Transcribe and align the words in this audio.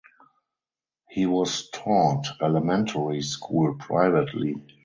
He 1.11 1.27
was 1.27 1.69
taught 1.69 2.25
elementary 2.41 3.21
school 3.21 3.75
privately. 3.75 4.55